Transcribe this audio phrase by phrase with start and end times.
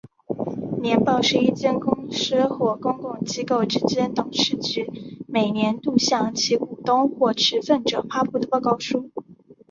[0.81, 3.79] 年报是一间公司或公共机构之
[4.15, 4.89] 董事局
[5.27, 9.11] 每年度向其股东或持份者发布的报告书。